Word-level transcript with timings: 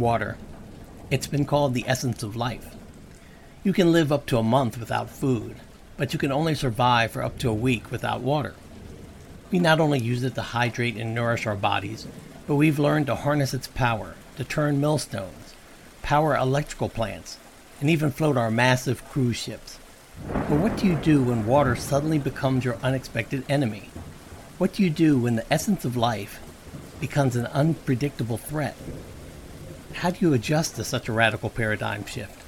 water. 0.00 0.36
It's 1.10 1.26
been 1.26 1.44
called 1.44 1.74
the 1.74 1.84
essence 1.86 2.22
of 2.22 2.36
life. 2.36 2.74
You 3.62 3.72
can 3.72 3.92
live 3.92 4.10
up 4.10 4.26
to 4.26 4.38
a 4.38 4.42
month 4.42 4.78
without 4.78 5.10
food, 5.10 5.56
but 5.96 6.12
you 6.12 6.18
can 6.18 6.32
only 6.32 6.54
survive 6.54 7.10
for 7.10 7.22
up 7.22 7.38
to 7.38 7.50
a 7.50 7.54
week 7.54 7.90
without 7.90 8.22
water. 8.22 8.54
We 9.50 9.58
not 9.58 9.80
only 9.80 9.98
use 9.98 10.22
it 10.22 10.34
to 10.36 10.42
hydrate 10.42 10.96
and 10.96 11.14
nourish 11.14 11.46
our 11.46 11.56
bodies, 11.56 12.06
but 12.46 12.54
we've 12.54 12.78
learned 12.78 13.06
to 13.06 13.16
harness 13.16 13.52
its 13.52 13.66
power 13.66 14.14
to 14.36 14.44
turn 14.44 14.80
millstones, 14.80 15.54
power 16.02 16.34
electrical 16.36 16.88
plants, 16.88 17.36
and 17.80 17.90
even 17.90 18.10
float 18.10 18.36
our 18.36 18.50
massive 18.50 19.06
cruise 19.08 19.36
ships. 19.36 19.78
But 20.32 20.58
what 20.58 20.76
do 20.76 20.86
you 20.86 20.96
do 20.96 21.22
when 21.22 21.46
water 21.46 21.76
suddenly 21.76 22.18
becomes 22.18 22.64
your 22.64 22.78
unexpected 22.82 23.44
enemy? 23.48 23.90
What 24.58 24.74
do 24.74 24.82
you 24.82 24.90
do 24.90 25.18
when 25.18 25.36
the 25.36 25.52
essence 25.52 25.84
of 25.84 25.96
life 25.96 26.40
becomes 27.00 27.36
an 27.36 27.46
unpredictable 27.46 28.38
threat? 28.38 28.76
How 29.94 30.10
do 30.10 30.18
you 30.20 30.32
adjust 30.32 30.76
to 30.76 30.84
such 30.84 31.08
a 31.08 31.12
radical 31.12 31.50
paradigm 31.50 32.04
shift? 32.06 32.42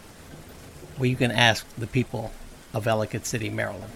Well, 0.99 1.07
you 1.07 1.17
can 1.17 1.31
ask 1.31 1.67
the 1.77 1.87
people 1.87 2.33
of 2.73 2.87
Ellicott 2.87 3.27
City, 3.27 3.51
Maryland. 3.51 3.93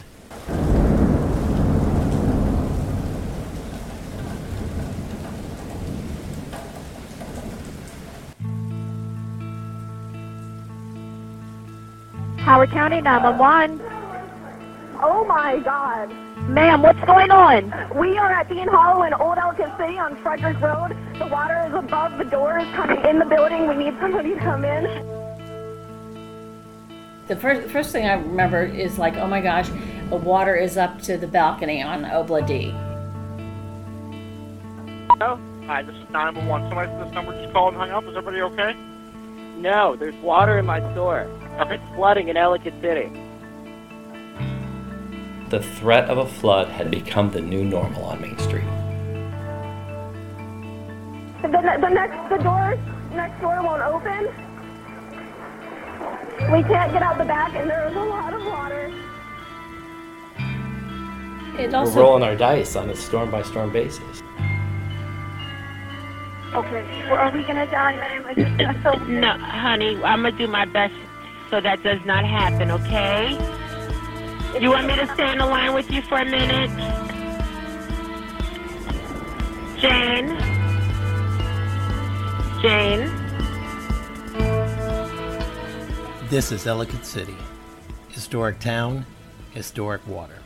Howard 12.38 12.70
County 12.70 13.00
911. 13.00 13.85
Oh 15.02 15.24
my 15.26 15.58
God. 15.58 16.10
Ma'am, 16.48 16.80
what's 16.80 17.00
going 17.00 17.30
on? 17.30 17.70
We 17.98 18.16
are 18.16 18.32
at 18.32 18.48
Bean 18.48 18.68
Hollow 18.68 19.02
in 19.02 19.12
Old 19.12 19.36
Ellicott 19.36 19.76
City 19.78 19.98
on 19.98 20.16
Frederick 20.16 20.58
Road. 20.60 20.96
The 21.18 21.26
water 21.26 21.64
is 21.66 21.74
above 21.74 22.16
the 22.16 22.24
doors 22.24 22.64
coming 22.74 23.04
in 23.04 23.18
the 23.18 23.24
building. 23.26 23.68
We 23.68 23.74
need 23.74 23.94
somebody 24.00 24.34
to 24.34 24.40
come 24.40 24.64
in. 24.64 24.84
The 27.26 27.36
first 27.36 27.68
first 27.70 27.92
thing 27.92 28.06
I 28.06 28.14
remember 28.14 28.64
is 28.64 28.98
like, 28.98 29.16
oh 29.16 29.26
my 29.26 29.40
gosh, 29.40 29.68
the 30.08 30.16
water 30.16 30.54
is 30.54 30.76
up 30.76 31.02
to 31.02 31.18
the 31.18 31.26
balcony 31.26 31.82
on 31.82 32.04
Obla 32.04 32.46
D. 32.46 32.72
Oh, 35.20 35.38
hi, 35.66 35.82
this 35.82 35.96
is 35.96 36.08
911. 36.10 36.68
Somebody 36.68 36.88
from 36.90 37.00
this 37.00 37.12
number 37.12 37.42
just 37.42 37.52
called 37.52 37.74
and 37.74 37.82
hung 37.82 37.90
up. 37.90 38.04
Is 38.04 38.16
everybody 38.16 38.40
okay? 38.42 38.74
No, 39.58 39.96
there's 39.96 40.14
water 40.22 40.58
in 40.58 40.66
my 40.66 40.80
store. 40.92 41.22
Okay. 41.58 41.74
It's 41.74 41.94
flooding 41.96 42.28
in 42.28 42.36
Ellicott 42.36 42.74
City. 42.80 43.10
The 45.48 45.62
threat 45.62 46.10
of 46.10 46.18
a 46.18 46.26
flood 46.26 46.68
had 46.68 46.90
become 46.90 47.30
the 47.30 47.40
new 47.40 47.64
normal 47.64 48.04
on 48.04 48.20
Main 48.20 48.36
Street. 48.38 48.64
The, 51.42 51.78
the 51.80 51.88
next, 51.88 52.28
the 52.28 52.38
door 52.42 52.76
next 53.12 53.40
door 53.40 53.62
won't 53.62 53.82
open. 53.82 54.26
We 56.52 56.62
can't 56.64 56.92
get 56.92 57.02
out 57.02 57.16
the 57.16 57.24
back, 57.24 57.54
and 57.54 57.70
there 57.70 57.86
is 57.88 57.94
a 57.94 58.00
lot 58.00 58.34
of 58.34 58.44
water. 58.44 58.92
It 61.58 61.70
We're 61.70 61.90
rolling 61.90 62.24
our 62.24 62.34
dice 62.34 62.74
on 62.74 62.90
a 62.90 62.96
storm 62.96 63.30
by 63.30 63.42
storm 63.42 63.72
basis. 63.72 64.22
Okay, 66.52 67.08
well, 67.08 67.14
are 67.14 67.30
we 67.30 67.44
gonna 67.44 67.70
die, 67.70 67.96
ma'am? 67.96 68.24
I 68.26 68.34
just 68.34 68.60
I 68.60 68.82
feel 68.82 69.06
No, 69.06 69.32
honey, 69.38 70.02
I'm 70.02 70.22
gonna 70.22 70.36
do 70.36 70.48
my 70.48 70.64
best 70.64 70.94
so 71.50 71.60
that 71.60 71.82
does 71.84 72.04
not 72.04 72.24
happen, 72.24 72.70
okay? 72.72 73.38
You 74.60 74.70
want 74.70 74.86
me 74.86 74.96
to 74.96 75.06
stay 75.12 75.24
on 75.24 75.36
the 75.36 75.44
line 75.44 75.74
with 75.74 75.90
you 75.90 76.00
for 76.00 76.16
a 76.16 76.24
minute? 76.24 76.70
Jane? 79.78 80.28
Jane? 82.62 83.12
This 86.30 86.52
is 86.52 86.66
Ellicott 86.66 87.04
City. 87.04 87.36
Historic 88.08 88.58
town, 88.58 89.04
historic 89.50 90.06
water. 90.06 90.38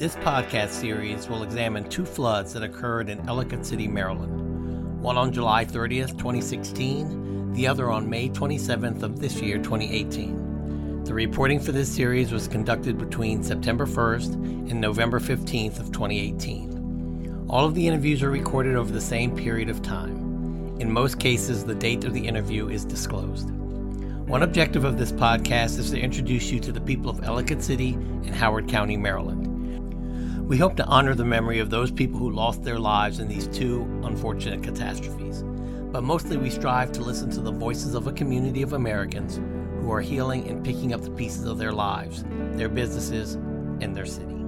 This 0.00 0.16
podcast 0.16 0.70
series 0.70 1.28
will 1.28 1.42
examine 1.42 1.86
two 1.86 2.06
floods 2.06 2.54
that 2.54 2.62
occurred 2.62 3.10
in 3.10 3.28
Ellicott 3.28 3.66
City, 3.66 3.86
Maryland. 3.86 5.02
One 5.02 5.18
on 5.18 5.30
July 5.30 5.66
30th, 5.66 6.16
2016, 6.16 7.52
the 7.52 7.66
other 7.66 7.90
on 7.90 8.08
May 8.08 8.30
27th 8.30 9.02
of 9.02 9.20
this 9.20 9.42
year, 9.42 9.58
2018. 9.58 11.04
The 11.04 11.12
reporting 11.12 11.60
for 11.60 11.72
this 11.72 11.94
series 11.94 12.32
was 12.32 12.48
conducted 12.48 12.96
between 12.96 13.42
September 13.42 13.84
1st 13.84 14.32
and 14.70 14.80
November 14.80 15.20
15th 15.20 15.78
of 15.78 15.92
2018. 15.92 17.44
All 17.50 17.66
of 17.66 17.74
the 17.74 17.86
interviews 17.86 18.22
are 18.22 18.30
recorded 18.30 18.76
over 18.76 18.90
the 18.90 19.02
same 19.02 19.36
period 19.36 19.68
of 19.68 19.82
time. 19.82 20.78
In 20.80 20.90
most 20.90 21.20
cases, 21.20 21.66
the 21.66 21.74
date 21.74 22.04
of 22.04 22.14
the 22.14 22.26
interview 22.26 22.70
is 22.70 22.86
disclosed. 22.86 23.50
One 23.50 24.44
objective 24.44 24.84
of 24.84 24.96
this 24.96 25.12
podcast 25.12 25.78
is 25.78 25.90
to 25.90 26.00
introduce 26.00 26.50
you 26.50 26.58
to 26.60 26.72
the 26.72 26.80
people 26.80 27.10
of 27.10 27.22
Ellicott 27.22 27.62
City 27.62 27.92
and 27.92 28.34
Howard 28.34 28.66
County, 28.66 28.96
Maryland. 28.96 29.39
We 30.50 30.58
hope 30.58 30.74
to 30.78 30.86
honor 30.86 31.14
the 31.14 31.24
memory 31.24 31.60
of 31.60 31.70
those 31.70 31.92
people 31.92 32.18
who 32.18 32.32
lost 32.32 32.64
their 32.64 32.80
lives 32.80 33.20
in 33.20 33.28
these 33.28 33.46
two 33.46 33.84
unfortunate 34.02 34.64
catastrophes. 34.64 35.44
But 35.92 36.02
mostly 36.02 36.38
we 36.38 36.50
strive 36.50 36.90
to 36.90 37.02
listen 37.02 37.30
to 37.30 37.40
the 37.40 37.52
voices 37.52 37.94
of 37.94 38.08
a 38.08 38.12
community 38.12 38.62
of 38.62 38.72
Americans 38.72 39.36
who 39.80 39.92
are 39.92 40.00
healing 40.00 40.48
and 40.48 40.64
picking 40.64 40.92
up 40.92 41.02
the 41.02 41.10
pieces 41.12 41.44
of 41.44 41.58
their 41.58 41.70
lives, 41.70 42.24
their 42.56 42.68
businesses, 42.68 43.34
and 43.80 43.94
their 43.94 44.06
city. 44.06 44.39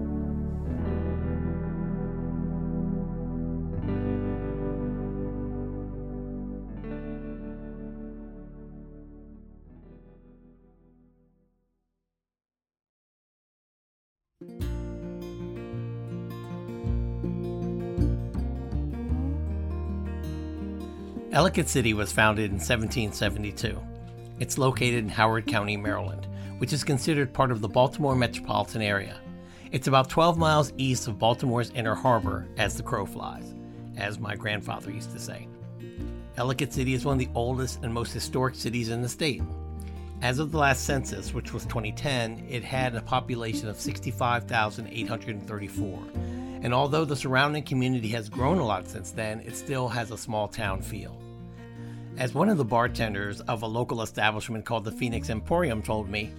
Ellicott 21.33 21.67
City 21.67 21.95
was 21.95 22.13
founded 22.13 22.51
in 22.51 22.59
1772. 22.59 23.81
It's 24.39 24.59
located 24.59 24.99
in 24.99 25.09
Howard 25.09 25.47
County, 25.47 25.79
Maryland, 25.79 26.27
which 26.59 26.75
is 26.75 26.85
considered 26.85 27.33
part 27.33 27.51
of 27.51 27.63
the 27.63 27.69
Baltimore 27.69 28.15
metropolitan 28.15 28.83
area. 28.83 29.19
It's 29.71 29.87
about 29.87 30.11
12 30.11 30.37
miles 30.37 30.75
east 30.77 31.09
of 31.09 31.19
Baltimore's 31.19 31.71
Inner 31.71 31.95
Harbor 31.95 32.47
as 32.59 32.77
the 32.77 32.83
crow 32.83 33.07
flies, 33.07 33.55
as 33.97 34.19
my 34.19 34.37
grandfather 34.37 34.91
used 34.91 35.11
to 35.13 35.19
say. 35.19 35.49
Ellicott 36.37 36.75
City 36.75 36.93
is 36.93 37.07
one 37.07 37.15
of 37.15 37.19
the 37.19 37.31
oldest 37.35 37.83
and 37.83 37.95
most 37.95 38.13
historic 38.13 38.55
cities 38.55 38.91
in 38.91 39.01
the 39.01 39.09
state. 39.09 39.41
As 40.21 40.39
of 40.39 40.53
the 40.53 40.59
last 40.59 40.85
census, 40.85 41.33
which 41.33 41.55
was 41.55 41.65
2010, 41.65 42.45
it 42.47 42.63
had 42.63 42.95
a 42.95 43.01
population 43.01 43.69
of 43.69 43.81
65,834. 43.81 45.99
And 46.63 46.75
although 46.75 47.07
the 47.07 47.17
surrounding 47.17 47.63
community 47.63 48.09
has 48.09 48.29
grown 48.29 48.59
a 48.59 48.67
lot 48.67 48.87
since 48.87 49.13
then, 49.13 49.41
it 49.41 49.57
still 49.57 49.89
has 49.89 50.11
a 50.11 50.19
small 50.19 50.47
town 50.47 50.83
feel. 50.83 51.22
As 52.19 52.35
one 52.35 52.51
of 52.51 52.59
the 52.59 52.65
bartenders 52.65 53.41
of 53.43 53.63
a 53.63 53.67
local 53.67 54.03
establishment 54.03 54.67
called 54.67 54.85
the 54.85 54.93
Phoenix 54.93 55.31
Emporium 55.31 55.83
told 55.83 56.11
me, 56.11 56.31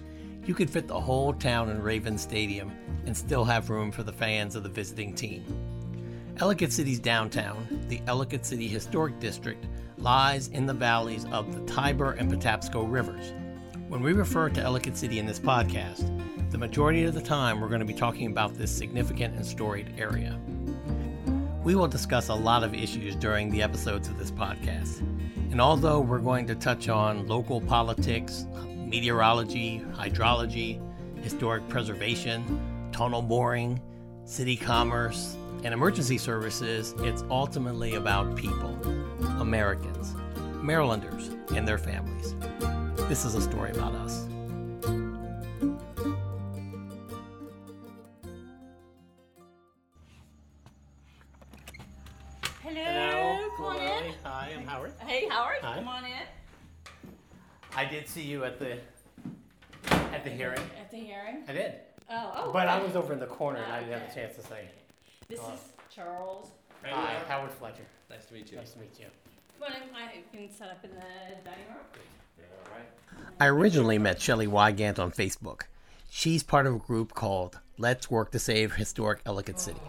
you 0.46 0.54
could 0.54 0.70
fit 0.70 0.86
the 0.86 1.00
whole 1.00 1.32
town 1.32 1.68
in 1.68 1.82
Raven 1.82 2.16
Stadium 2.16 2.70
and 3.06 3.16
still 3.16 3.44
have 3.44 3.70
room 3.70 3.90
for 3.90 4.04
the 4.04 4.12
fans 4.12 4.54
of 4.54 4.62
the 4.62 4.68
visiting 4.68 5.14
team. 5.14 5.44
Ellicott 6.38 6.70
City's 6.70 7.00
downtown, 7.00 7.66
the 7.88 8.00
Ellicott 8.06 8.46
City 8.46 8.68
Historic 8.68 9.18
District, 9.18 9.66
lies 9.98 10.48
in 10.48 10.64
the 10.64 10.72
valleys 10.72 11.26
of 11.32 11.52
the 11.52 11.72
Tiber 11.72 12.12
and 12.12 12.30
Patapsco 12.30 12.90
rivers. 12.90 13.32
When 13.88 14.00
we 14.00 14.12
refer 14.12 14.50
to 14.50 14.62
Ellicott 14.62 14.96
City 14.96 15.18
in 15.18 15.26
this 15.26 15.40
podcast, 15.40 16.08
the 16.50 16.58
majority 16.58 17.02
of 17.04 17.14
the 17.14 17.20
time 17.20 17.60
we're 17.60 17.68
going 17.68 17.80
to 17.80 17.84
be 17.84 17.94
talking 17.94 18.28
about 18.28 18.54
this 18.54 18.70
significant 18.70 19.34
and 19.34 19.44
storied 19.44 19.92
area. 19.98 20.38
We 21.64 21.74
will 21.74 21.88
discuss 21.88 22.28
a 22.28 22.34
lot 22.34 22.62
of 22.62 22.74
issues 22.74 23.16
during 23.16 23.50
the 23.50 23.62
episodes 23.62 24.08
of 24.08 24.18
this 24.18 24.30
podcast. 24.30 25.02
And 25.54 25.60
although 25.60 26.00
we're 26.00 26.18
going 26.18 26.48
to 26.48 26.56
touch 26.56 26.88
on 26.88 27.28
local 27.28 27.60
politics, 27.60 28.46
meteorology, 28.74 29.86
hydrology, 29.92 30.80
historic 31.22 31.68
preservation, 31.68 32.90
tunnel 32.90 33.22
boring, 33.22 33.80
city 34.24 34.56
commerce, 34.56 35.36
and 35.62 35.72
emergency 35.72 36.18
services, 36.18 36.92
it's 37.02 37.22
ultimately 37.30 37.94
about 37.94 38.34
people, 38.34 38.76
Americans, 39.38 40.16
Marylanders, 40.60 41.28
and 41.54 41.68
their 41.68 41.78
families. 41.78 42.34
This 43.08 43.24
is 43.24 43.36
a 43.36 43.40
story 43.40 43.70
about 43.70 43.94
us. 43.94 44.26
Did 57.94 58.08
see 58.08 58.22
you 58.22 58.42
at 58.42 58.58
the 58.58 58.76
at 60.12 60.24
the 60.24 60.30
hearing. 60.30 60.58
At 60.80 60.90
the 60.90 60.96
hearing? 60.96 61.44
I 61.48 61.52
did, 61.52 61.74
Oh, 62.10 62.32
oh. 62.36 62.52
but 62.52 62.66
I 62.66 62.82
was 62.82 62.96
over 62.96 63.12
in 63.12 63.20
the 63.20 63.26
corner 63.26 63.60
and 63.60 63.72
I 63.72 63.80
didn't 63.80 64.00
have 64.00 64.10
a 64.10 64.14
chance 64.14 64.34
to 64.34 64.42
say. 64.42 64.68
This 65.28 65.38
is 65.38 65.60
Charles. 65.94 66.50
Hi, 66.84 67.14
Howard 67.28 67.52
Fletcher. 67.52 67.86
Nice 68.10 68.26
to 68.26 68.34
meet 68.34 68.50
you. 68.50 68.58
Nice 68.58 68.72
to 68.72 68.80
meet 68.80 68.98
you. 68.98 69.06
Come 69.60 69.74
I 69.94 70.36
can 70.36 70.50
set 70.50 70.70
up 70.70 70.84
in 70.84 70.90
the 70.90 70.96
dining 71.44 71.66
room. 71.68 71.78
All 72.66 72.72
right. 72.76 73.26
I 73.40 73.46
originally 73.46 73.98
met 73.98 74.20
Shelley 74.20 74.48
Wygant 74.48 74.98
on 74.98 75.12
Facebook. 75.12 75.62
She's 76.10 76.42
part 76.42 76.66
of 76.66 76.74
a 76.74 76.78
group 76.78 77.14
called 77.14 77.60
Let's 77.78 78.10
Work 78.10 78.32
to 78.32 78.40
Save 78.40 78.74
Historic 78.74 79.20
Ellicott 79.24 79.60
City. 79.60 79.80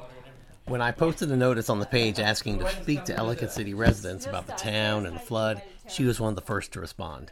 When 0.65 0.81
I 0.81 0.91
posted 0.91 1.31
a 1.31 1.35
notice 1.35 1.69
on 1.71 1.79
the 1.79 1.85
page 1.87 2.19
asking 2.19 2.59
to 2.59 2.69
speak 2.69 3.03
to 3.05 3.15
Ellicott 3.15 3.51
City 3.51 3.73
residents 3.73 4.27
about 4.27 4.45
the 4.45 4.53
town 4.53 5.07
and 5.07 5.15
the 5.15 5.19
flood, 5.19 5.61
she 5.89 6.03
was 6.03 6.19
one 6.19 6.29
of 6.29 6.35
the 6.35 6.41
first 6.41 6.71
to 6.73 6.79
respond. 6.79 7.31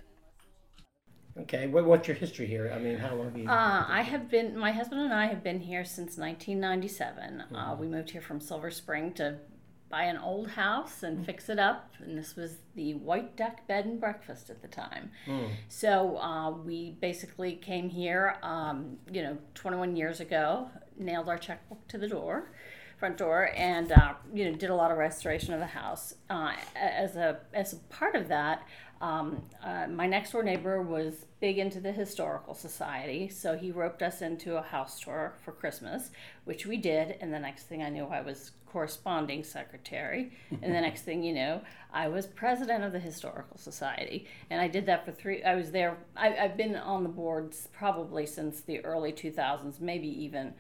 Okay, 1.38 1.68
what, 1.68 1.86
what's 1.86 2.08
your 2.08 2.16
history 2.16 2.46
here? 2.46 2.72
I 2.74 2.78
mean, 2.80 2.98
how 2.98 3.16
long 3.16 3.26
have 3.26 3.38
you? 3.38 3.50
Uh, 3.50 3.86
I 3.88 4.02
have 4.04 4.30
been, 4.30 4.58
my 4.58 4.72
husband 4.72 5.02
and 5.02 5.14
I 5.14 5.26
have 5.26 5.44
been 5.44 5.60
here 5.60 5.84
since 5.84 6.18
1997. 6.18 7.42
Uh, 7.54 7.76
we 7.80 7.88
moved 7.88 8.12
here 8.12 8.22
from 8.22 8.40
Silver 8.40 8.70
Spring 8.70 9.14
to 9.14 9.38
buy 9.90 10.04
an 10.04 10.18
old 10.18 10.50
house 10.50 11.02
and 11.02 11.26
fix 11.26 11.50
it 11.50 11.58
up. 11.58 11.92
And 12.00 12.16
this 12.18 12.36
was 12.36 12.58
the 12.76 12.94
White 12.96 13.36
Duck 13.36 13.66
Bed 13.68 13.86
and 13.86 14.00
Breakfast 14.00 14.50
at 14.52 14.62
the 14.62 14.68
time. 14.68 15.12
So 15.70 16.18
uh, 16.18 16.52
we 16.52 16.92
basically 17.02 17.56
came 17.56 17.90
here, 17.90 18.38
um, 18.44 18.98
you 19.12 19.24
know, 19.24 19.38
21 19.56 19.96
years 19.96 20.20
ago, 20.20 20.70
nailed 21.00 21.30
our 21.30 21.38
checkbook 21.38 21.88
to 21.88 21.98
the 21.98 22.08
door. 22.08 22.52
Front 23.00 23.18
door, 23.18 23.50
and 23.58 23.92
uh, 23.92 24.14
you 24.34 24.46
know, 24.46 24.56
did 24.56 24.70
a 24.70 24.76
lot 24.76 24.90
of 24.90 24.98
restoration 24.98 25.54
of 25.54 25.60
the 25.60 25.66
house. 25.66 26.14
Uh, 26.30 26.54
as 26.74 27.18
a 27.18 27.40
as 27.54 27.74
a 27.74 27.78
part 27.94 28.16
of 28.16 28.30
that, 28.30 28.66
um, 29.02 29.42
uh, 29.64 29.88
my 29.88 30.08
next 30.08 30.32
door 30.32 30.44
neighbor 30.44 30.82
was 30.82 31.26
big 31.42 31.58
into 31.58 31.82
the 31.82 31.92
historical 31.92 32.54
society, 32.54 33.28
so 33.28 33.58
he 33.58 33.72
roped 33.72 34.02
us 34.02 34.22
into 34.22 34.56
a 34.58 34.62
house 34.62 35.00
tour 35.00 35.34
for 35.44 35.52
Christmas, 35.52 36.10
which 36.46 36.66
we 36.66 36.78
did. 36.78 37.18
And 37.20 37.34
the 37.34 37.40
next 37.40 37.64
thing 37.64 37.84
I 37.84 37.90
knew, 37.90 38.06
I 38.06 38.22
was 38.22 38.52
corresponding 38.66 39.44
secretary, 39.44 40.32
and 40.50 40.74
the 40.74 40.82
next 40.82 41.02
thing 41.02 41.22
you 41.22 41.34
know, 41.34 41.62
I 41.92 42.08
was 42.08 42.26
president 42.26 42.84
of 42.84 42.92
the 42.92 43.00
historical 43.00 43.58
society, 43.58 44.26
and 44.50 44.60
I 44.60 44.68
did 44.68 44.86
that 44.88 45.06
for 45.06 45.12
three. 45.12 45.44
I 45.44 45.56
was 45.56 45.72
there. 45.72 45.98
I, 46.16 46.36
I've 46.36 46.58
been 46.58 46.76
on 46.76 47.04
the 47.04 47.10
boards 47.10 47.68
probably 47.74 48.26
since 48.26 48.62
the 48.62 48.84
early 48.86 49.12
2000s, 49.12 49.80
maybe 49.80 50.08
even 50.24 50.54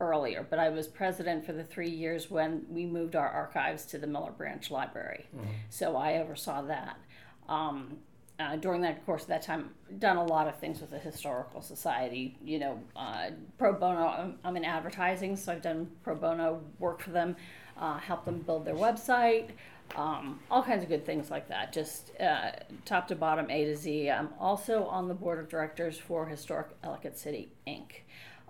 earlier, 0.00 0.44
but 0.48 0.58
I 0.58 0.70
was 0.70 0.88
president 0.88 1.46
for 1.46 1.52
the 1.52 1.62
three 1.62 1.90
years 1.90 2.30
when 2.30 2.64
we 2.68 2.84
moved 2.86 3.14
our 3.14 3.28
archives 3.28 3.84
to 3.86 3.98
the 3.98 4.06
Miller 4.06 4.32
Branch 4.32 4.68
Library. 4.70 5.26
So 5.70 5.96
I 5.96 6.18
oversaw 6.18 6.62
that. 6.62 6.98
Um, 7.48 7.98
uh, 8.38 8.56
during 8.56 8.80
that 8.80 9.04
course 9.06 9.22
of 9.22 9.28
that 9.28 9.42
time, 9.42 9.70
done 9.98 10.16
a 10.16 10.24
lot 10.24 10.48
of 10.48 10.58
things 10.58 10.80
with 10.80 10.90
the 10.90 10.98
Historical 10.98 11.60
Society. 11.62 12.36
You 12.42 12.58
know, 12.58 12.80
uh, 12.96 13.30
pro 13.58 13.72
bono. 13.72 14.06
I'm, 14.06 14.38
I'm 14.44 14.56
in 14.56 14.64
advertising, 14.64 15.36
so 15.36 15.52
I've 15.52 15.62
done 15.62 15.90
pro 16.02 16.14
bono 16.14 16.60
work 16.78 17.00
for 17.02 17.10
them, 17.10 17.36
uh, 17.76 17.98
helped 17.98 18.24
them 18.24 18.40
build 18.40 18.64
their 18.64 18.74
website, 18.74 19.50
um, 19.96 20.40
all 20.50 20.62
kinds 20.62 20.82
of 20.82 20.88
good 20.88 21.04
things 21.04 21.30
like 21.30 21.48
that. 21.48 21.72
Just 21.72 22.18
uh, 22.20 22.52
top 22.84 23.08
to 23.08 23.14
bottom, 23.14 23.50
A 23.50 23.64
to 23.64 23.76
Z. 23.76 24.10
I'm 24.10 24.30
also 24.40 24.84
on 24.84 25.08
the 25.08 25.14
board 25.14 25.38
of 25.38 25.48
directors 25.48 25.98
for 25.98 26.26
Historic 26.26 26.68
Ellicott 26.82 27.18
City 27.18 27.52
Inc 27.66 28.02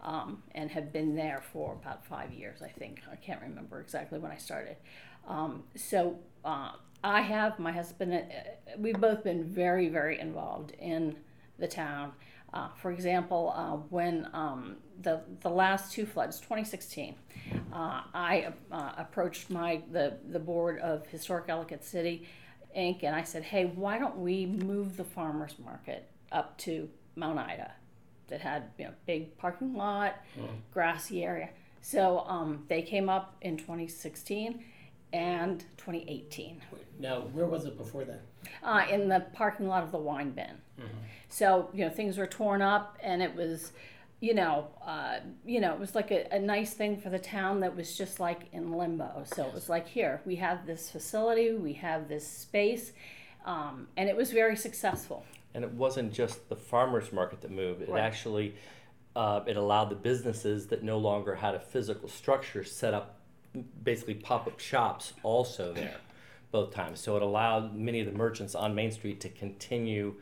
um, 0.02 0.42
and 0.54 0.70
have 0.70 0.92
been 0.92 1.14
there 1.14 1.42
for 1.52 1.72
about 1.72 2.04
five 2.04 2.32
years, 2.32 2.62
I 2.62 2.68
think. 2.68 3.00
I 3.10 3.16
can't 3.16 3.40
remember 3.40 3.80
exactly 3.80 4.18
when 4.18 4.30
I 4.30 4.36
started. 4.36 4.76
Um, 5.26 5.64
so 5.76 6.18
uh, 6.44 6.72
I 7.04 7.20
have 7.22 7.58
my 7.58 7.72
husband. 7.72 8.14
Uh, 8.14 8.20
we've 8.78 9.00
both 9.00 9.24
been 9.24 9.44
very, 9.44 9.88
very 9.88 10.20
involved 10.20 10.72
in 10.78 11.16
the 11.58 11.68
town. 11.68 12.12
Uh, 12.52 12.68
for 12.76 12.92
example, 12.92 13.52
uh, 13.56 13.76
when 13.88 14.28
um, 14.34 14.76
the 15.00 15.20
the 15.40 15.48
last 15.48 15.92
two 15.92 16.04
floods, 16.04 16.38
2016, 16.38 17.14
uh, 17.72 18.02
I 18.14 18.52
uh, 18.70 18.92
approached 18.98 19.50
my 19.50 19.82
the 19.90 20.18
the 20.30 20.38
board 20.38 20.78
of 20.80 21.06
Historic 21.06 21.48
Ellicott 21.48 21.84
City, 21.84 22.28
Inc. 22.76 23.02
and 23.02 23.16
I 23.16 23.22
said, 23.22 23.42
"Hey, 23.42 23.64
why 23.64 23.98
don't 23.98 24.18
we 24.18 24.46
move 24.46 24.96
the 24.96 25.04
farmers 25.04 25.54
market 25.58 26.08
up 26.30 26.58
to 26.58 26.88
Mount 27.16 27.38
Ida?" 27.38 27.72
that 28.28 28.40
had 28.40 28.64
you 28.78 28.84
know 28.84 28.92
big 29.06 29.36
parking 29.38 29.74
lot, 29.74 30.16
grassy 30.72 31.24
area. 31.24 31.48
So 31.80 32.20
um, 32.28 32.64
they 32.68 32.82
came 32.82 33.08
up 33.08 33.34
in 33.40 33.56
2016 33.56 34.62
and 35.12 35.60
2018 35.76 36.60
Now, 36.98 37.20
where 37.32 37.46
was 37.46 37.64
it 37.64 37.76
before 37.76 38.04
that? 38.04 38.20
uh, 38.62 38.84
in 38.90 39.08
the 39.08 39.20
parking 39.32 39.68
lot 39.68 39.82
of 39.82 39.92
the 39.92 39.98
wine 39.98 40.30
bin. 40.30 40.60
So 41.28 41.70
you 41.72 41.84
know 41.84 41.90
things 41.90 42.18
were 42.18 42.26
torn 42.26 42.60
up, 42.60 42.98
and 43.02 43.22
it 43.22 43.34
was, 43.34 43.72
you 44.20 44.34
know, 44.34 44.68
uh, 44.86 45.20
you 45.46 45.60
know, 45.60 45.72
it 45.72 45.78
was 45.80 45.94
like 45.94 46.10
a, 46.10 46.28
a 46.34 46.38
nice 46.38 46.74
thing 46.74 46.98
for 47.00 47.08
the 47.08 47.18
town 47.18 47.60
that 47.60 47.74
was 47.74 47.96
just 47.96 48.20
like 48.20 48.48
in 48.52 48.72
limbo. 48.72 49.24
So 49.34 49.46
it 49.46 49.54
was 49.54 49.68
like 49.70 49.88
here 49.88 50.20
we 50.26 50.36
have 50.36 50.66
this 50.66 50.90
facility, 50.90 51.52
we 51.54 51.72
have 51.74 52.08
this 52.08 52.26
space, 52.28 52.92
um, 53.46 53.88
and 53.96 54.08
it 54.10 54.16
was 54.16 54.30
very 54.32 54.56
successful. 54.56 55.24
And 55.54 55.64
it 55.64 55.72
wasn't 55.72 56.12
just 56.12 56.48
the 56.50 56.56
farmers 56.56 57.12
market 57.12 57.40
that 57.42 57.50
moved. 57.50 57.82
It 57.82 57.88
Right. 57.88 58.00
actually 58.02 58.54
uh, 59.16 59.40
it 59.46 59.56
allowed 59.56 59.86
the 59.90 59.94
businesses 59.96 60.66
that 60.68 60.82
no 60.82 60.98
longer 60.98 61.34
had 61.34 61.54
a 61.54 61.60
physical 61.60 62.08
structure 62.08 62.64
set 62.64 62.92
up 62.94 63.20
basically 63.82 64.14
pop-up 64.14 64.58
shops 64.58 65.12
also 65.22 65.72
there 65.72 65.96
both 66.50 66.72
times. 66.72 67.00
So 67.00 67.16
it 67.16 67.22
allowed 67.22 67.74
many 67.74 68.00
of 68.00 68.06
the 68.06 68.12
merchants 68.12 68.54
on 68.54 68.74
Main 68.74 68.92
Street 68.92 69.20
to 69.22 69.28
continue 69.28 70.14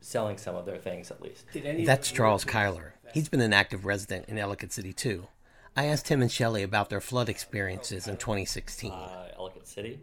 selling 0.00 0.36
some 0.36 0.54
of 0.54 0.66
their 0.66 0.78
things 0.78 1.10
at 1.10 1.20
least. 1.20 1.46
That's 1.86 2.12
Charles 2.12 2.44
Kyler. 2.44 2.92
He's 3.12 3.28
been 3.28 3.40
an 3.40 3.52
active 3.52 3.84
resident 3.86 4.28
in 4.28 4.38
Ellicott 4.38 4.72
City 4.72 4.92
too. 4.92 5.28
I 5.76 5.86
asked 5.86 6.08
him 6.08 6.22
and 6.22 6.30
Shelley 6.30 6.62
about 6.62 6.90
their 6.90 7.00
flood 7.00 7.28
experiences 7.28 8.06
in 8.06 8.16
2016. 8.16 8.92
uh, 8.92 9.28
Ellicott 9.36 9.66
City, 9.66 9.98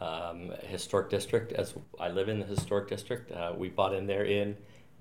um, 0.00 0.52
historic 0.68 1.10
district. 1.10 1.52
As 1.52 1.74
I 1.98 2.08
live 2.10 2.28
in 2.28 2.38
the 2.38 2.46
historic 2.46 2.88
district, 2.88 3.32
uh, 3.32 3.52
we 3.56 3.70
bought 3.70 3.94
in 3.94 4.06
there 4.06 4.24
in 4.24 4.56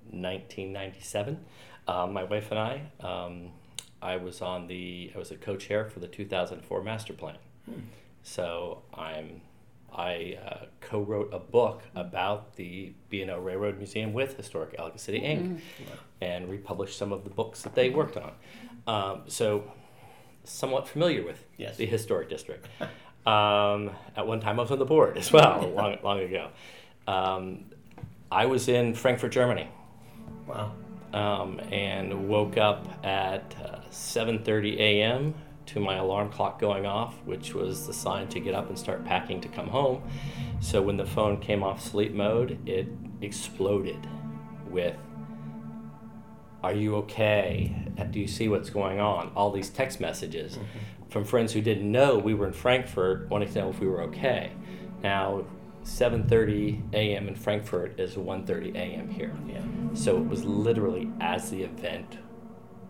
1997. 0.09 1.45
Um, 1.87 2.13
my 2.13 2.23
wife 2.23 2.51
and 2.51 2.59
I. 2.59 2.81
Um, 3.01 3.51
I 4.01 4.17
was 4.17 4.41
on 4.41 4.67
the. 4.67 5.11
I 5.13 5.17
was 5.17 5.31
a 5.31 5.35
co-chair 5.35 5.85
for 5.85 5.99
the 5.99 6.07
2004 6.07 6.83
master 6.83 7.13
plan. 7.13 7.35
So 8.23 8.81
I'm. 8.93 9.41
I 9.91 10.37
uh, 10.45 10.65
co-wrote 10.81 11.33
a 11.33 11.39
book 11.39 11.81
about 11.95 12.55
the 12.55 12.93
B&O 13.09 13.39
Railroad 13.39 13.77
Museum 13.77 14.13
with 14.13 14.37
Historic 14.37 14.75
Ellicott 14.77 14.99
City 15.01 15.19
Inc. 15.21 15.61
and 16.21 16.47
republished 16.47 16.95
some 16.95 17.11
of 17.11 17.23
the 17.23 17.31
books 17.31 17.63
that 17.63 17.73
they 17.73 17.89
worked 17.89 18.15
on. 18.15 18.31
Um, 18.85 19.21
so 19.27 19.63
somewhat 20.43 20.87
familiar 20.87 21.23
with 21.25 21.43
Yes. 21.57 21.75
the 21.77 21.85
historic 21.85 22.29
district. 22.29 22.67
Um, 23.25 23.91
at 24.15 24.25
one 24.25 24.39
time, 24.39 24.59
I 24.59 24.63
was 24.63 24.71
on 24.71 24.79
the 24.79 24.85
board 24.85 25.17
as 25.17 25.31
well, 25.31 25.69
long, 25.75 25.97
long 26.01 26.19
ago. 26.21 26.47
Um, 27.05 27.65
I 28.31 28.45
was 28.45 28.69
in 28.69 28.95
Frankfurt, 28.95 29.33
Germany, 29.33 29.67
Wow. 30.47 30.71
Um, 31.13 31.59
and 31.71 32.27
woke 32.27 32.57
up 32.57 32.87
at 33.05 33.55
uh, 33.63 33.79
7:30 33.91 34.77
a.m. 34.77 35.33
to 35.67 35.79
my 35.79 35.95
alarm 35.95 36.29
clock 36.29 36.59
going 36.59 36.85
off, 36.85 37.15
which 37.25 37.53
was 37.53 37.87
the 37.87 37.93
sign 37.93 38.27
to 38.29 38.39
get 38.39 38.53
up 38.53 38.69
and 38.69 38.77
start 38.77 39.05
packing 39.05 39.41
to 39.41 39.47
come 39.47 39.67
home. 39.67 40.03
So 40.59 40.81
when 40.81 40.97
the 40.97 41.05
phone 41.05 41.39
came 41.39 41.63
off 41.63 41.81
sleep 41.81 42.13
mode, 42.13 42.59
it 42.67 42.87
exploded 43.21 44.07
with 44.69 44.95
are 46.61 46.73
you 46.73 46.97
okay? 46.97 47.73
Do 48.11 48.19
you 48.19 48.27
see 48.27 48.49
what's 48.49 48.69
going 48.69 48.99
on? 48.99 49.31
All 49.35 49.51
these 49.51 49.69
text 49.69 50.01
messages 50.01 50.59
from 51.09 51.23
friends 51.23 51.53
who 51.53 51.61
didn't 51.61 51.89
know 51.89 52.17
we 52.17 52.33
were 52.33 52.47
in 52.47 52.53
Frankfurt 52.53 53.29
wanting 53.29 53.51
to 53.53 53.59
know 53.59 53.69
if 53.69 53.79
we 53.79 53.87
were 53.87 54.01
okay. 54.03 54.51
Now, 55.01 55.45
7:30 55.83 56.93
a.m. 56.93 57.27
in 57.27 57.35
Frankfurt 57.35 57.99
is 57.99 58.15
1:30 58.15 58.75
a.m. 58.75 59.09
here. 59.09 59.33
Yeah. 59.47 59.61
So 59.93 60.17
it 60.17 60.27
was 60.27 60.45
literally 60.45 61.11
as 61.19 61.49
the 61.49 61.63
event 61.63 62.17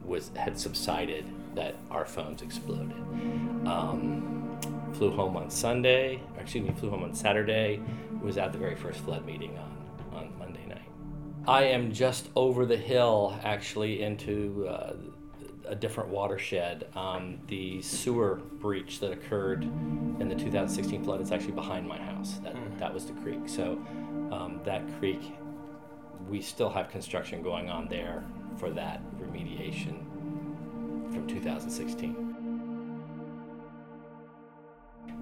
was 0.03 0.31
had 0.35 0.59
subsided 0.59 1.25
that 1.55 1.75
our 1.91 2.05
phones 2.05 2.41
exploded. 2.41 2.93
Um, 3.65 4.59
flew 4.93 5.11
home 5.11 5.37
on 5.37 5.49
Sunday, 5.49 6.21
excuse 6.37 6.67
me, 6.67 6.73
flew 6.73 6.89
home 6.89 7.03
on 7.03 7.13
Saturday. 7.13 7.81
Was 8.21 8.37
at 8.37 8.51
the 8.51 8.57
very 8.57 8.75
first 8.75 8.99
flood 8.99 9.25
meeting 9.25 9.57
on 9.57 10.17
on 10.17 10.37
Monday 10.37 10.65
night. 10.65 10.89
I 11.47 11.63
am 11.63 11.93
just 11.93 12.29
over 12.35 12.65
the 12.65 12.77
hill, 12.77 13.39
actually, 13.43 14.01
into 14.01 14.67
uh, 14.67 14.93
a 15.69 15.75
different 15.75 16.09
watershed. 16.09 16.87
Um, 16.95 17.39
the 17.47 17.81
sewer 17.81 18.35
breach 18.59 18.99
that 18.99 19.11
occurred 19.11 19.63
in 19.63 20.27
the 20.27 20.35
2016 20.35 21.03
flood 21.03 21.21
is 21.21 21.31
actually 21.31 21.53
behind 21.53 21.87
my 21.87 21.97
house. 21.97 22.39
That, 22.43 22.55
that 22.79 22.93
was 22.93 23.05
the 23.05 23.13
creek. 23.13 23.47
So 23.47 23.79
um, 24.31 24.59
that 24.65 24.81
creek, 24.99 25.35
we 26.27 26.41
still 26.41 26.69
have 26.69 26.89
construction 26.89 27.41
going 27.43 27.69
on 27.69 27.87
there 27.87 28.23
for 28.57 28.71
that 28.71 29.01
remediation 29.19 30.03
from 31.13 31.27
2016. 31.27 32.25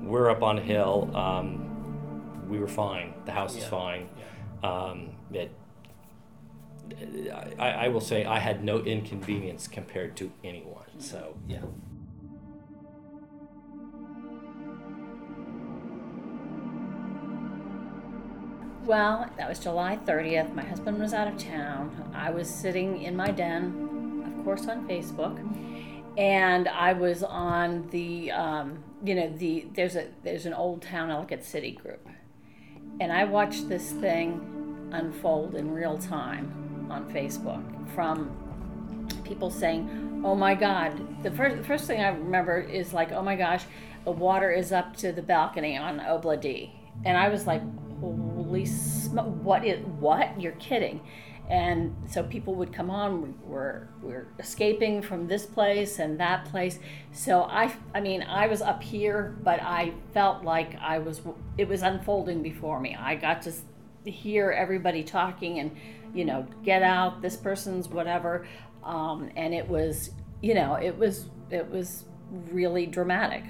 We're 0.02 0.30
up 0.30 0.42
on 0.42 0.58
a 0.58 0.62
hill. 0.62 1.12
Um, 1.16 2.48
we 2.48 2.60
were 2.60 2.68
fine. 2.68 3.14
The 3.26 3.34
house 3.34 3.58
is 3.58 3.66
fine. 3.66 4.08
Yeah. 4.64 4.70
Um, 4.70 5.10
it, 5.34 5.52
I, 7.60 7.72
I 7.72 7.88
will 7.90 8.02
say 8.02 8.26
I 8.26 8.40
had 8.40 8.64
no 8.64 8.80
inconvenience 8.80 9.68
compared 9.68 10.16
to 10.18 10.32
anyone. 10.44 10.86
So 11.00 11.36
Yeah. 11.48 11.60
Well, 18.88 19.30
that 19.36 19.50
was 19.50 19.60
July 19.60 20.00
30th. 20.06 20.56
My 20.56 20.64
husband 20.64 20.98
was 20.98 21.14
out 21.14 21.28
of 21.28 21.38
town. 21.38 22.10
I 22.16 22.32
was 22.32 22.50
sitting 22.50 23.02
in 23.02 23.18
my 23.18 23.32
den, 23.32 24.24
of 24.26 24.46
course, 24.46 24.66
on 24.68 24.88
Facebook, 24.88 25.38
and 26.18 26.70
I 26.70 26.94
was 26.94 27.22
on 27.22 27.90
the, 27.90 28.32
um, 28.32 28.82
you 29.04 29.14
know, 29.14 29.30
the 29.30 29.68
there's 29.74 29.98
a 29.98 30.08
there's 30.24 30.46
an 30.46 30.54
Old 30.54 30.82
Town 30.84 31.12
Ellicott 31.12 31.44
City 31.44 31.72
group, 31.72 32.08
and 33.02 33.12
I 33.12 33.26
watched 33.26 33.68
this 33.68 33.92
thing 33.92 34.90
unfold 34.94 35.56
in 35.56 35.70
real 35.74 35.98
time 35.98 36.67
on 36.90 37.12
Facebook 37.12 37.64
from 37.94 38.30
people 39.24 39.50
saying, 39.50 40.22
"Oh 40.24 40.36
my 40.36 40.56
God!" 40.56 41.24
The 41.24 41.32
first 41.32 41.66
first 41.66 41.86
thing 41.86 42.02
I 42.02 42.10
remember 42.10 42.60
is 42.60 42.94
like, 42.94 43.12
"Oh 43.12 43.22
my 43.22 43.36
gosh, 43.36 43.66
the 44.06 44.12
water 44.12 44.52
is 44.52 44.72
up 44.72 44.96
to 44.98 45.12
the 45.12 45.22
balcony 45.22 45.78
on 45.78 46.00
Obla 46.00 46.40
D," 46.40 46.74
and 47.06 47.18
I 47.18 47.30
was 47.30 47.48
like, 47.48 47.62
"Holy 48.00 48.66
smoke! 48.66 49.34
What 49.44 49.66
is 49.66 49.86
what? 50.00 50.40
You're 50.40 50.54
kidding!" 50.54 51.02
And 51.50 51.96
so 52.10 52.24
people 52.24 52.56
would 52.56 52.74
come 52.74 52.90
on. 52.90 53.36
We're 53.46 53.88
we're 54.02 54.28
escaping 54.38 55.02
from 55.02 55.28
this 55.28 55.46
place 55.46 56.00
and 56.00 56.20
that 56.20 56.46
place. 56.46 56.80
So 57.14 57.44
I 57.44 57.74
I 57.94 58.02
mean 58.02 58.22
I 58.24 58.48
was 58.48 58.62
up 58.62 58.84
here, 58.84 59.38
but 59.44 59.62
I 59.62 59.94
felt 60.14 60.44
like 60.44 60.76
I 60.82 61.00
was 61.00 61.22
it 61.58 61.68
was 61.68 61.84
unfolding 61.84 62.42
before 62.44 62.80
me. 62.80 62.98
I 63.00 63.16
got 63.16 63.42
to 63.44 63.54
hear 64.10 64.52
everybody 64.52 65.04
talking 65.04 65.60
and 65.60 65.72
you 66.18 66.26
know 66.26 66.46
get 66.64 66.82
out 66.84 67.22
this 67.22 67.36
person's 67.36 67.88
whatever 67.88 68.48
um, 68.84 69.30
and 69.36 69.54
it 69.54 69.68
was 69.68 70.12
you 70.42 70.54
know 70.54 70.76
it 70.76 70.98
was 70.98 71.30
it 71.50 71.70
was 71.70 72.06
really 72.52 72.86
dramatic 72.86 73.44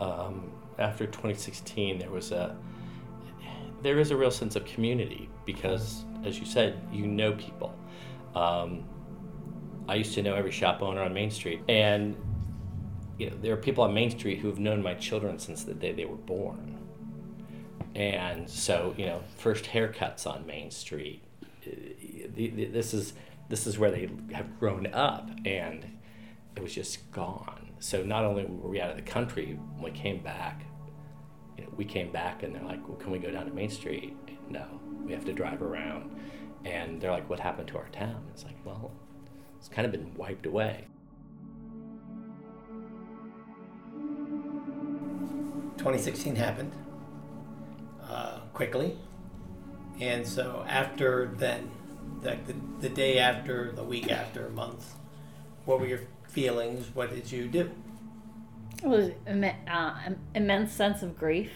um, 0.00 0.50
after 0.78 1.06
2016, 1.06 1.98
there 1.98 2.10
was 2.10 2.32
a 2.32 2.56
there 3.82 3.98
is 3.98 4.10
a 4.10 4.16
real 4.16 4.30
sense 4.30 4.56
of 4.56 4.64
community 4.66 5.28
because, 5.46 6.04
as 6.24 6.38
you 6.38 6.44
said, 6.44 6.80
you 6.92 7.06
know 7.06 7.32
people. 7.32 7.74
Um, 8.34 8.84
I 9.88 9.94
used 9.94 10.14
to 10.14 10.22
know 10.22 10.34
every 10.34 10.50
shop 10.50 10.82
owner 10.82 11.02
on 11.02 11.14
Main 11.14 11.30
Street, 11.30 11.60
and 11.68 12.16
you 13.18 13.30
know 13.30 13.36
there 13.40 13.52
are 13.52 13.58
people 13.58 13.84
on 13.84 13.94
Main 13.94 14.10
Street 14.10 14.38
who 14.38 14.48
have 14.48 14.58
known 14.58 14.82
my 14.82 14.94
children 14.94 15.38
since 15.38 15.64
the 15.64 15.74
day 15.74 15.92
they 15.92 16.04
were 16.04 16.16
born. 16.16 16.79
And 18.00 18.48
so, 18.48 18.94
you 18.96 19.04
know, 19.04 19.20
first 19.36 19.66
haircuts 19.66 20.26
on 20.26 20.46
Main 20.46 20.70
Street. 20.70 21.22
Eh, 21.66 22.28
the- 22.34 22.64
This 22.64 22.94
is 22.94 23.12
this 23.50 23.66
is 23.66 23.78
where 23.78 23.90
they 23.90 24.08
have 24.32 24.58
grown 24.58 24.86
up, 24.94 25.28
and 25.44 25.84
it 26.56 26.62
was 26.62 26.72
just 26.74 27.10
gone. 27.10 27.72
So 27.78 28.02
not 28.02 28.24
only 28.24 28.44
were 28.46 28.70
we 28.70 28.80
out 28.80 28.88
of 28.90 28.96
the 28.96 29.02
country, 29.02 29.58
when 29.74 29.92
we 29.92 29.98
came 29.98 30.22
back, 30.22 30.62
you 31.58 31.64
know, 31.64 31.70
we 31.76 31.84
came 31.84 32.10
back 32.12 32.42
and 32.42 32.54
they're 32.54 32.62
like, 32.62 32.86
well, 32.88 32.96
can 32.96 33.10
we 33.10 33.18
go 33.18 33.30
down 33.30 33.44
to 33.46 33.52
Main 33.52 33.68
Street? 33.68 34.16
No, 34.48 34.64
we 35.04 35.12
have 35.12 35.24
to 35.26 35.32
drive 35.34 35.60
around. 35.62 36.10
And 36.64 37.00
they're 37.00 37.10
like, 37.10 37.28
what 37.28 37.40
happened 37.40 37.68
to 37.68 37.76
our 37.78 37.88
town? 37.88 38.22
It's 38.32 38.44
like, 38.44 38.56
well, 38.64 38.92
it's 39.58 39.68
kind 39.68 39.84
of 39.84 39.92
been 39.92 40.14
wiped 40.14 40.46
away. 40.46 40.86
2016 45.76 46.36
happened 46.36 46.72
quickly, 48.52 48.96
and 50.00 50.26
so 50.26 50.64
after 50.68 51.32
then, 51.36 51.70
like 52.22 52.46
the, 52.46 52.54
the 52.80 52.88
day 52.88 53.18
after, 53.18 53.72
the 53.72 53.84
week 53.84 54.10
after, 54.10 54.46
a 54.46 54.50
month, 54.50 54.94
what 55.64 55.80
were 55.80 55.86
your 55.86 56.00
feelings? 56.28 56.94
What 56.94 57.10
did 57.10 57.30
you 57.30 57.48
do? 57.48 57.70
it 58.82 58.88
was 58.88 59.10
uh, 59.70 59.94
immense 60.34 60.72
sense 60.72 61.02
of 61.02 61.18
grief 61.18 61.50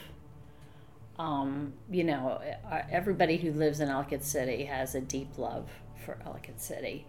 um, 1.18 1.72
you 1.90 2.04
know 2.04 2.40
uh, 2.70 2.82
everybody 2.90 3.36
who 3.36 3.52
lives 3.52 3.80
in 3.80 3.88
ellicott 3.88 4.22
city 4.22 4.64
has 4.64 4.94
a 4.94 5.00
deep 5.00 5.38
love 5.38 5.68
for 6.04 6.18
ellicott 6.26 6.60
city 6.60 7.06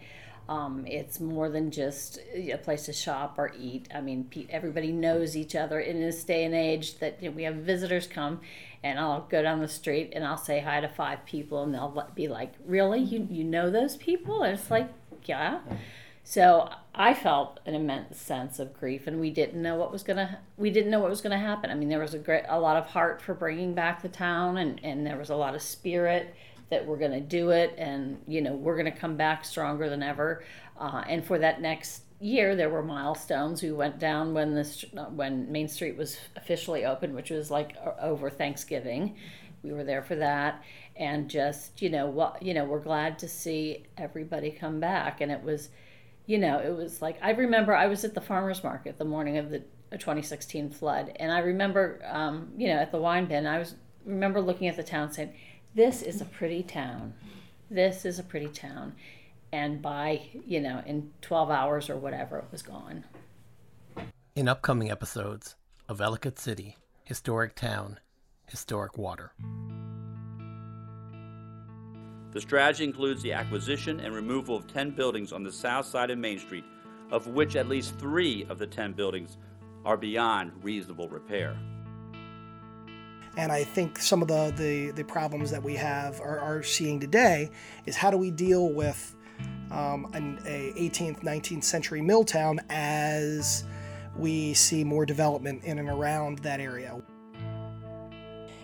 um, 0.47 0.85
it's 0.85 1.19
more 1.19 1.49
than 1.49 1.71
just 1.71 2.19
a 2.33 2.57
place 2.57 2.85
to 2.85 2.93
shop 2.93 3.35
or 3.37 3.51
eat. 3.59 3.87
I 3.93 4.01
mean, 4.01 4.29
everybody 4.49 4.91
knows 4.91 5.35
each 5.35 5.55
other 5.55 5.79
in 5.79 5.99
this 5.99 6.23
day 6.23 6.43
and 6.43 6.53
age. 6.53 6.99
That 6.99 7.21
you 7.21 7.29
know, 7.29 7.35
we 7.35 7.43
have 7.43 7.55
visitors 7.55 8.05
come, 8.05 8.41
and 8.83 8.99
I'll 8.99 9.21
go 9.21 9.41
down 9.41 9.59
the 9.59 9.67
street 9.67 10.11
and 10.13 10.23
I'll 10.23 10.37
say 10.37 10.59
hi 10.59 10.81
to 10.81 10.87
five 10.87 11.25
people, 11.25 11.63
and 11.63 11.73
they'll 11.73 12.09
be 12.13 12.27
like, 12.27 12.53
"Really, 12.65 12.99
you 12.99 13.27
you 13.29 13.43
know 13.43 13.71
those 13.71 13.97
people?" 13.97 14.43
And 14.43 14.57
it's 14.57 14.69
like, 14.69 14.89
"Yeah." 15.25 15.61
So 16.23 16.69
I 16.93 17.13
felt 17.13 17.59
an 17.65 17.73
immense 17.73 18.19
sense 18.19 18.59
of 18.59 18.73
grief, 18.79 19.07
and 19.07 19.19
we 19.19 19.31
didn't 19.31 19.61
know 19.61 19.75
what 19.75 19.91
was 19.91 20.03
gonna. 20.03 20.39
We 20.57 20.69
didn't 20.69 20.91
know 20.91 20.99
what 20.99 21.09
was 21.09 21.21
gonna 21.21 21.39
happen. 21.39 21.71
I 21.71 21.75
mean, 21.75 21.89
there 21.89 21.99
was 21.99 22.13
a 22.13 22.19
great, 22.19 22.43
a 22.47 22.59
lot 22.59 22.77
of 22.77 22.87
heart 22.87 23.19
for 23.19 23.33
bringing 23.33 23.73
back 23.73 24.03
the 24.03 24.09
town, 24.09 24.57
and 24.57 24.79
and 24.83 25.07
there 25.07 25.17
was 25.17 25.31
a 25.31 25.35
lot 25.35 25.55
of 25.55 25.63
spirit 25.63 26.35
that 26.69 26.85
we're 26.85 26.97
gonna 26.97 27.21
do 27.21 27.51
it, 27.51 27.75
and 27.77 28.19
you 28.27 28.41
know 28.41 28.53
we're 28.53 28.77
gonna 28.77 28.91
come 28.91 29.15
back 29.15 29.45
stronger 29.45 29.89
than 29.89 30.03
ever. 30.03 30.43
Uh, 30.79 31.03
and 31.07 31.25
for 31.25 31.39
that 31.39 31.61
next 31.61 32.03
year, 32.19 32.55
there 32.55 32.69
were 32.69 32.83
milestones. 32.83 33.61
We 33.61 33.71
went 33.71 33.99
down 33.99 34.33
when 34.33 34.55
this 34.55 34.85
when 35.11 35.51
Main 35.51 35.67
Street 35.67 35.97
was 35.97 36.17
officially 36.35 36.85
open, 36.85 37.13
which 37.13 37.29
was 37.29 37.51
like 37.51 37.75
over 38.01 38.29
Thanksgiving. 38.29 39.15
We 39.63 39.71
were 39.71 39.83
there 39.83 40.03
for 40.03 40.15
that, 40.15 40.63
and 40.95 41.29
just 41.29 41.81
you 41.81 41.89
know 41.89 42.07
what 42.07 42.41
you 42.41 42.53
know 42.53 42.65
we're 42.65 42.79
glad 42.79 43.19
to 43.19 43.27
see 43.27 43.85
everybody 43.97 44.51
come 44.51 44.79
back, 44.79 45.21
and 45.21 45.31
it 45.31 45.43
was 45.43 45.69
you 46.25 46.39
know, 46.39 46.59
it 46.59 46.75
was 46.75 47.01
like 47.01 47.17
I 47.21 47.31
remember 47.31 47.75
I 47.75 47.87
was 47.87 48.03
at 48.03 48.13
the 48.13 48.21
farmers 48.21 48.63
market 48.63 48.97
the 48.97 49.05
morning 49.05 49.37
of 49.37 49.49
the 49.49 49.59
2016 49.91 50.71
flood, 50.71 51.11
and 51.17 51.31
I 51.31 51.39
remember, 51.39 52.01
um, 52.05 52.49
you 52.57 52.67
know, 52.67 52.75
at 52.75 52.91
the 52.91 52.97
wine 52.97 53.25
bin, 53.25 53.45
I 53.45 53.59
was 53.59 53.75
remember 54.05 54.41
looking 54.41 54.67
at 54.67 54.75
the 54.75 54.83
town 54.83 55.11
saying, 55.11 55.33
"This 55.75 56.01
is 56.01 56.21
a 56.21 56.25
pretty 56.25 56.63
town. 56.63 57.13
This 57.69 58.05
is 58.05 58.17
a 58.17 58.23
pretty 58.23 58.47
town," 58.47 58.95
and 59.51 59.81
by 59.81 60.21
you 60.45 60.61
know, 60.61 60.81
in 60.85 61.11
12 61.21 61.49
hours 61.49 61.89
or 61.89 61.97
whatever, 61.97 62.37
it 62.37 62.45
was 62.49 62.61
gone. 62.61 63.03
In 64.37 64.47
upcoming 64.47 64.89
episodes 64.89 65.55
of 65.89 65.99
Ellicott 65.99 66.39
City, 66.39 66.77
Historic 67.03 67.55
Town, 67.55 67.99
Historic 68.47 68.97
Water. 68.97 69.33
The 72.31 72.39
strategy 72.39 72.85
includes 72.85 73.21
the 73.21 73.33
acquisition 73.33 73.99
and 73.99 74.15
removal 74.15 74.55
of 74.55 74.67
10 74.67 74.91
buildings 74.91 75.33
on 75.33 75.43
the 75.43 75.51
south 75.51 75.87
side 75.87 76.09
of 76.09 76.17
Main 76.17 76.39
Street, 76.39 76.65
of 77.11 77.27
which 77.27 77.57
at 77.57 77.67
least 77.67 77.95
three 77.95 78.45
of 78.49 78.59
the 78.59 78.67
10 78.67 78.93
buildings 78.93 79.37
are 79.83 79.97
beyond 79.97 80.51
reasonable 80.63 81.09
repair. 81.09 81.57
And 83.37 83.51
I 83.51 83.63
think 83.63 83.99
some 83.99 84.21
of 84.21 84.27
the, 84.27 84.53
the, 84.55 84.91
the 84.91 85.03
problems 85.03 85.51
that 85.51 85.61
we 85.61 85.75
have 85.75 86.21
are, 86.21 86.39
are 86.39 86.63
seeing 86.63 86.99
today 86.99 87.51
is 87.85 87.95
how 87.95 88.09
do 88.09 88.17
we 88.17 88.31
deal 88.31 88.69
with 88.69 89.15
um, 89.71 90.09
an 90.13 90.39
a 90.45 90.73
18th, 90.77 91.23
19th 91.23 91.63
century 91.63 92.01
mill 92.01 92.23
town 92.23 92.61
as 92.69 93.65
we 94.15 94.53
see 94.53 94.83
more 94.83 95.05
development 95.05 95.63
in 95.63 95.79
and 95.79 95.89
around 95.89 96.39
that 96.39 96.59
area. 96.59 97.01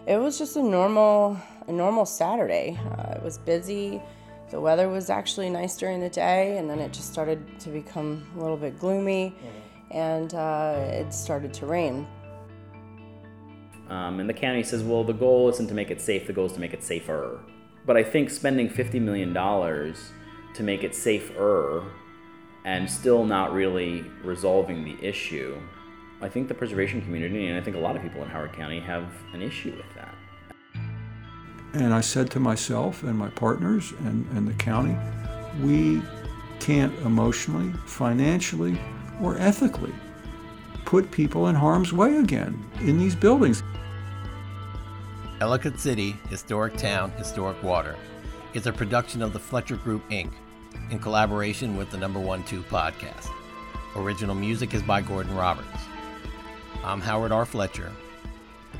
It 0.07 0.17
was 0.17 0.37
just 0.37 0.55
a 0.55 0.63
normal 0.63 1.37
a 1.67 1.71
normal 1.71 2.05
Saturday. 2.05 2.79
Uh, 2.97 3.13
it 3.15 3.23
was 3.23 3.37
busy. 3.37 4.01
The 4.49 4.59
weather 4.59 4.89
was 4.89 5.09
actually 5.09 5.49
nice 5.49 5.77
during 5.77 6.01
the 6.01 6.09
day, 6.09 6.57
and 6.57 6.69
then 6.69 6.79
it 6.79 6.91
just 6.91 7.11
started 7.11 7.59
to 7.59 7.69
become 7.69 8.27
a 8.35 8.41
little 8.41 8.57
bit 8.57 8.79
gloomy, 8.79 9.33
and 9.91 10.33
uh, 10.33 10.75
it 10.77 11.13
started 11.13 11.53
to 11.55 11.65
rain. 11.65 12.07
Um, 13.91 14.21
and 14.21 14.29
the 14.29 14.33
county 14.33 14.63
says, 14.63 14.83
well, 14.83 15.03
the 15.03 15.11
goal 15.11 15.49
isn't 15.49 15.67
to 15.67 15.73
make 15.73 15.91
it 15.91 15.99
safe, 15.99 16.25
the 16.25 16.31
goal 16.31 16.45
is 16.45 16.53
to 16.53 16.61
make 16.61 16.73
it 16.73 16.81
safer. 16.81 17.41
But 17.85 17.97
I 17.97 18.03
think 18.03 18.29
spending 18.29 18.69
$50 18.69 19.01
million 19.01 19.33
to 19.33 20.63
make 20.63 20.85
it 20.85 20.95
safer 20.95 21.83
and 22.63 22.89
still 22.89 23.25
not 23.25 23.51
really 23.51 24.05
resolving 24.23 24.85
the 24.85 24.95
issue, 25.05 25.59
I 26.21 26.29
think 26.29 26.47
the 26.47 26.53
preservation 26.53 27.01
community 27.01 27.47
and 27.47 27.57
I 27.57 27.61
think 27.61 27.75
a 27.75 27.79
lot 27.79 27.97
of 27.97 28.01
people 28.01 28.23
in 28.23 28.29
Howard 28.29 28.53
County 28.53 28.79
have 28.79 29.11
an 29.33 29.41
issue 29.41 29.75
with 29.75 29.93
that. 29.95 30.15
And 31.73 31.93
I 31.93 31.99
said 31.99 32.31
to 32.31 32.39
myself 32.39 33.03
and 33.03 33.17
my 33.17 33.29
partners 33.31 33.91
and, 34.05 34.25
and 34.37 34.47
the 34.47 34.53
county, 34.53 34.95
we 35.61 36.01
can't 36.61 36.97
emotionally, 36.99 37.73
financially, 37.87 38.79
or 39.21 39.37
ethically 39.37 39.93
put 40.91 41.09
people 41.09 41.47
in 41.47 41.55
harm's 41.55 41.93
way 41.93 42.17
again 42.17 42.61
in 42.81 42.97
these 42.97 43.15
buildings. 43.15 43.63
Ellicott 45.39 45.79
City, 45.79 46.17
Historic 46.29 46.75
Town, 46.75 47.11
Historic 47.11 47.63
Water 47.63 47.95
is 48.53 48.67
a 48.67 48.73
production 48.73 49.21
of 49.21 49.31
the 49.31 49.39
Fletcher 49.39 49.77
Group, 49.77 50.03
Inc., 50.09 50.33
in 50.89 50.99
collaboration 50.99 51.77
with 51.77 51.89
the 51.91 51.97
Number 51.97 52.19
One 52.19 52.43
Two 52.43 52.61
podcast. 52.63 53.29
Original 53.95 54.35
music 54.35 54.73
is 54.73 54.83
by 54.83 55.01
Gordon 55.01 55.33
Roberts. 55.33 55.81
I'm 56.83 56.99
Howard 56.99 57.31
R. 57.31 57.45
Fletcher. 57.45 57.89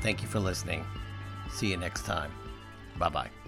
Thank 0.02 0.20
you 0.20 0.28
for 0.28 0.38
listening. 0.38 0.84
See 1.50 1.70
you 1.70 1.78
next 1.78 2.04
time. 2.04 2.30
Bye 2.98 3.08
bye. 3.08 3.41